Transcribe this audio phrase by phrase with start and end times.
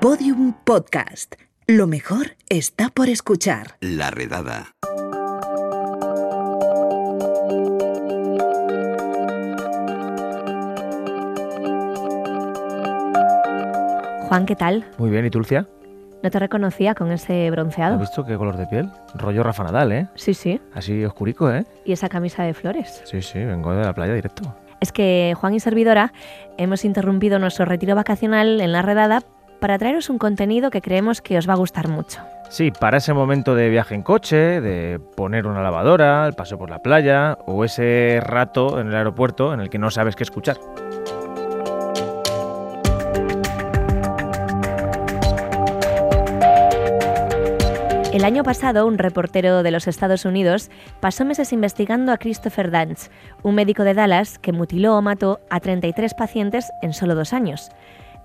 [0.00, 1.34] Podium Podcast.
[1.66, 3.74] Lo mejor está por escuchar.
[3.80, 4.76] La redada.
[14.28, 14.86] Juan, ¿qué tal?
[14.98, 15.66] Muy bien, ¿y tú, Lucia?
[16.22, 17.94] No te reconocía con ese bronceado.
[17.94, 18.88] ¿Has visto qué color de piel?
[19.16, 20.08] Rollo Rafa Nadal, ¿eh?
[20.14, 20.60] Sí, sí.
[20.74, 21.64] Así oscurico, ¿eh?
[21.84, 23.02] Y esa camisa de flores.
[23.04, 24.54] Sí, sí, vengo de la playa directo.
[24.80, 26.12] Es que Juan y servidora
[26.56, 29.24] hemos interrumpido nuestro retiro vacacional en la redada
[29.60, 32.20] para traeros un contenido que creemos que os va a gustar mucho.
[32.50, 36.70] Sí, para ese momento de viaje en coche, de poner una lavadora, el paso por
[36.70, 40.56] la playa o ese rato en el aeropuerto en el que no sabes qué escuchar.
[48.18, 53.10] El año pasado, un reportero de los Estados Unidos pasó meses investigando a Christopher Dance,
[53.44, 57.70] un médico de Dallas que mutiló o mató a 33 pacientes en solo dos años.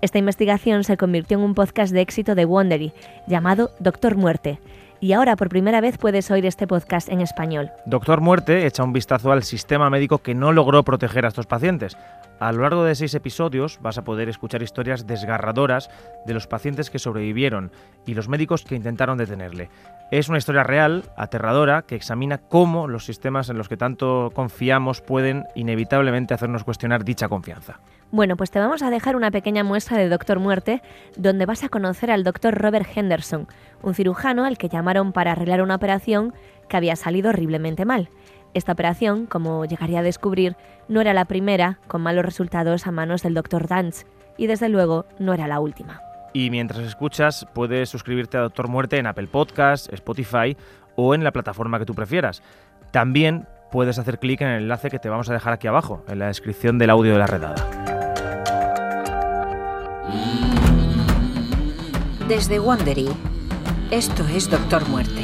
[0.00, 2.92] Esta investigación se convirtió en un podcast de éxito de Wondery,
[3.26, 4.58] llamado Doctor Muerte,
[5.04, 7.70] y ahora por primera vez puedes oír este podcast en español.
[7.84, 11.98] Doctor Muerte echa un vistazo al sistema médico que no logró proteger a estos pacientes.
[12.40, 15.90] A lo largo de seis episodios vas a poder escuchar historias desgarradoras
[16.24, 17.70] de los pacientes que sobrevivieron
[18.06, 19.68] y los médicos que intentaron detenerle.
[20.10, 25.02] Es una historia real, aterradora, que examina cómo los sistemas en los que tanto confiamos
[25.02, 27.80] pueden inevitablemente hacernos cuestionar dicha confianza.
[28.10, 30.82] Bueno, pues te vamos a dejar una pequeña muestra de Doctor Muerte,
[31.16, 33.48] donde vas a conocer al doctor Robert Henderson,
[33.84, 36.32] un cirujano al que llamaron para arreglar una operación
[36.68, 38.08] que había salido horriblemente mal.
[38.54, 40.56] Esta operación, como llegaría a descubrir,
[40.88, 43.66] no era la primera con malos resultados a manos del Dr.
[43.66, 46.00] Dance, y desde luego no era la última.
[46.32, 50.56] Y mientras escuchas, puedes suscribirte a Doctor Muerte en Apple Podcast, Spotify
[50.96, 52.42] o en la plataforma que tú prefieras.
[52.90, 56.20] También puedes hacer clic en el enlace que te vamos a dejar aquí abajo, en
[56.20, 57.84] la descripción del audio de la redada.
[62.28, 63.08] Desde Wondery,
[63.94, 65.22] esto es Doctor Muerte.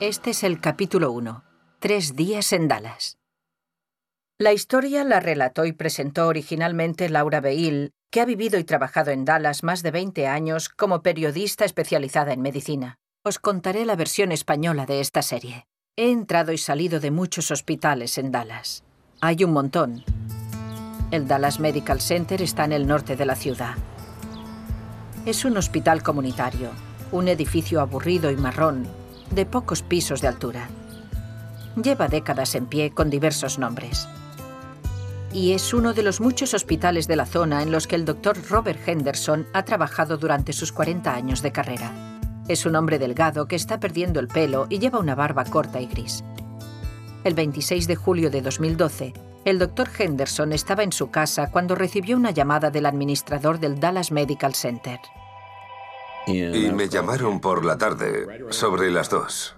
[0.00, 1.44] Este es el capítulo 1.
[1.78, 3.18] Tres días en Dallas.
[4.36, 9.24] La historia la relató y presentó originalmente Laura Beil, que ha vivido y trabajado en
[9.24, 12.98] Dallas más de 20 años como periodista especializada en medicina.
[13.22, 15.68] Os contaré la versión española de esta serie.
[15.96, 18.82] He entrado y salido de muchos hospitales en Dallas.
[19.22, 20.02] Hay un montón.
[21.10, 23.74] El Dallas Medical Center está en el norte de la ciudad.
[25.26, 26.70] Es un hospital comunitario,
[27.12, 28.86] un edificio aburrido y marrón,
[29.30, 30.70] de pocos pisos de altura.
[31.76, 34.08] Lleva décadas en pie con diversos nombres.
[35.34, 38.38] Y es uno de los muchos hospitales de la zona en los que el doctor
[38.48, 41.92] Robert Henderson ha trabajado durante sus 40 años de carrera.
[42.48, 45.86] Es un hombre delgado que está perdiendo el pelo y lleva una barba corta y
[45.86, 46.24] gris.
[47.22, 49.12] El 26 de julio de 2012,
[49.44, 54.10] el doctor Henderson estaba en su casa cuando recibió una llamada del administrador del Dallas
[54.10, 54.98] Medical Center.
[56.26, 59.54] Y me llamaron por la tarde, sobre las dos.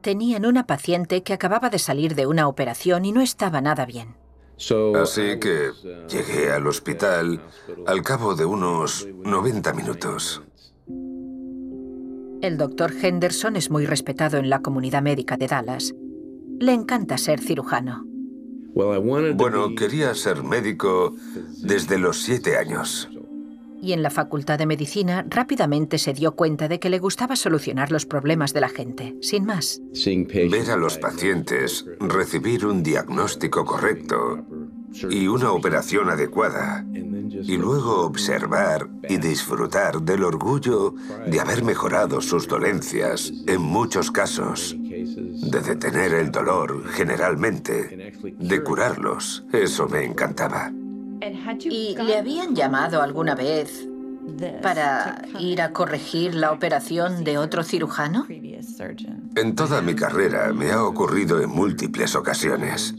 [0.00, 4.14] Tenían una paciente que acababa de salir de una operación y no estaba nada bien.
[4.94, 5.70] Así que
[6.08, 7.40] llegué al hospital
[7.86, 10.42] al cabo de unos 90 minutos.
[12.42, 15.94] El doctor Henderson es muy respetado en la comunidad médica de Dallas.
[16.60, 18.04] Le encanta ser cirujano.
[18.74, 21.14] Bueno, quería ser médico
[21.62, 23.08] desde los siete años.
[23.80, 27.90] Y en la Facultad de Medicina rápidamente se dio cuenta de que le gustaba solucionar
[27.90, 29.80] los problemas de la gente, sin más.
[30.50, 34.44] Ver a los pacientes, recibir un diagnóstico correcto
[35.08, 36.84] y una operación adecuada.
[36.92, 40.94] Y luego observar y disfrutar del orgullo
[41.26, 49.44] de haber mejorado sus dolencias, en muchos casos, de detener el dolor, generalmente, de curarlos.
[49.52, 50.72] Eso me encantaba.
[51.64, 53.86] ¿Y le habían llamado alguna vez
[54.62, 58.26] para ir a corregir la operación de otro cirujano?
[59.36, 62.94] En toda mi carrera me ha ocurrido en múltiples ocasiones.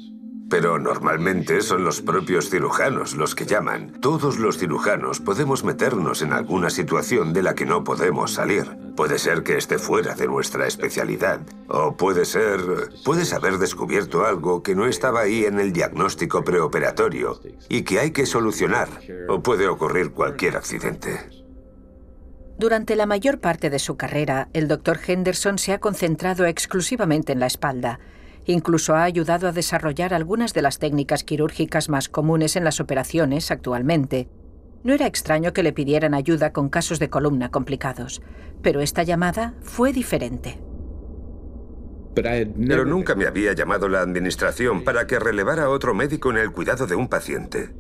[0.51, 3.93] Pero normalmente son los propios cirujanos los que llaman.
[4.01, 8.65] Todos los cirujanos podemos meternos en alguna situación de la que no podemos salir.
[8.97, 11.39] Puede ser que esté fuera de nuestra especialidad.
[11.69, 12.59] O puede ser...
[13.05, 17.39] Puedes haber descubierto algo que no estaba ahí en el diagnóstico preoperatorio
[17.69, 18.89] y que hay que solucionar.
[19.29, 21.29] O puede ocurrir cualquier accidente.
[22.59, 27.39] Durante la mayor parte de su carrera, el doctor Henderson se ha concentrado exclusivamente en
[27.39, 28.01] la espalda
[28.45, 33.51] Incluso ha ayudado a desarrollar algunas de las técnicas quirúrgicas más comunes en las operaciones
[33.51, 34.29] actualmente.
[34.83, 38.21] No era extraño que le pidieran ayuda con casos de columna complicados,
[38.61, 40.59] pero esta llamada fue diferente.
[42.15, 46.51] Pero nunca me había llamado la administración para que relevara a otro médico en el
[46.51, 47.73] cuidado de un paciente.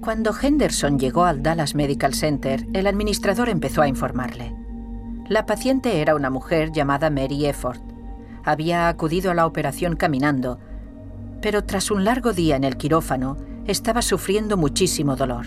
[0.00, 4.54] Cuando Henderson llegó al Dallas Medical Center, el administrador empezó a informarle.
[5.28, 7.89] La paciente era una mujer llamada Mary Efford.
[8.44, 10.58] Había acudido a la operación caminando,
[11.40, 15.46] pero tras un largo día en el quirófano, estaba sufriendo muchísimo dolor.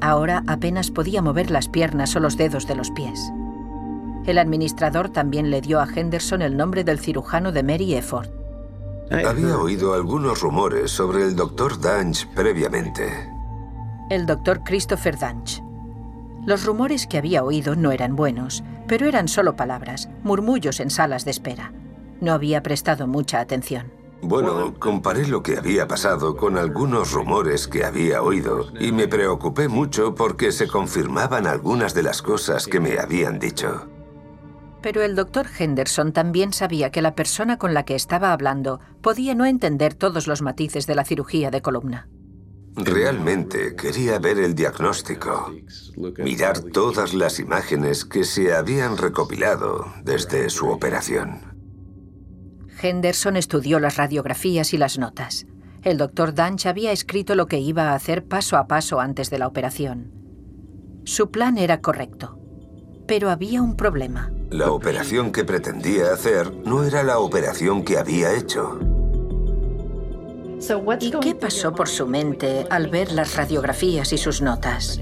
[0.00, 3.32] Ahora apenas podía mover las piernas o los dedos de los pies.
[4.26, 8.28] El administrador también le dio a Henderson el nombre del cirujano de Mary Efford.
[9.10, 13.08] Había oído algunos rumores sobre el doctor Danch previamente.
[14.10, 15.62] El doctor Christopher Danch.
[16.44, 21.24] Los rumores que había oído no eran buenos, pero eran solo palabras, murmullos en salas
[21.24, 21.72] de espera.
[22.20, 23.92] No había prestado mucha atención.
[24.22, 29.68] Bueno, comparé lo que había pasado con algunos rumores que había oído y me preocupé
[29.68, 33.88] mucho porque se confirmaban algunas de las cosas que me habían dicho.
[34.80, 39.34] Pero el doctor Henderson también sabía que la persona con la que estaba hablando podía
[39.34, 42.08] no entender todos los matices de la cirugía de columna.
[42.76, 45.50] Realmente quería ver el diagnóstico,
[46.18, 51.55] mirar todas las imágenes que se habían recopilado desde su operación.
[52.80, 55.46] Henderson estudió las radiografías y las notas.
[55.82, 59.38] El doctor Danch había escrito lo que iba a hacer paso a paso antes de
[59.38, 60.12] la operación.
[61.04, 62.38] Su plan era correcto,
[63.06, 64.32] pero había un problema.
[64.50, 68.78] La operación que pretendía hacer no era la operación que había hecho.
[71.00, 75.00] ¿Y qué pasó por su mente al ver las radiografías y sus notas?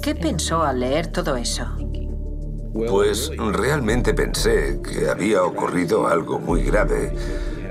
[0.00, 1.76] ¿Qué pensó al leer todo eso?
[2.74, 7.12] Pues realmente pensé que había ocurrido algo muy grave,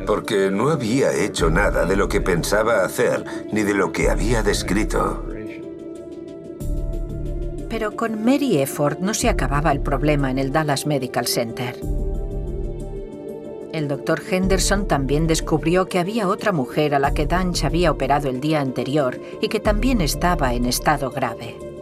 [0.07, 4.41] porque no había hecho nada de lo que pensaba hacer ni de lo que había
[4.44, 5.25] descrito.
[7.69, 11.75] Pero con Mary Efford no se acababa el problema en el Dallas Medical Center.
[13.73, 18.29] El doctor Henderson también descubrió que había otra mujer a la que Danch había operado
[18.29, 21.73] el día anterior y que también estaba en estado grave.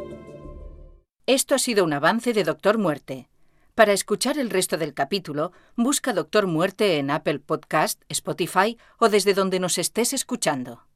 [1.27, 3.29] Esto ha sido un avance de Doctor Muerte.
[3.75, 9.35] Para escuchar el resto del capítulo, busca Doctor Muerte en Apple Podcast, Spotify o desde
[9.35, 10.87] donde nos estés escuchando.